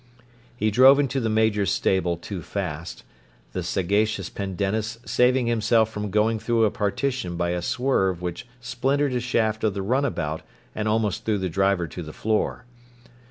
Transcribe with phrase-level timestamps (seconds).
[0.57, 3.03] He drove into the Major's stable too fast,
[3.53, 9.13] the sagacious Pendennis saving himself from going through a partition by a swerve which splintered
[9.13, 10.41] a shaft of the runabout
[10.73, 12.65] and almost threw the driver to the floor.